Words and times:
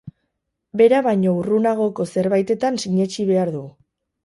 Bera 0.81 1.01
baino 1.07 1.33
urrunagoko 1.41 2.07
zerbaitetan 2.15 2.83
sinetsi 2.87 3.29
behar 3.31 3.55
du. 3.61 3.65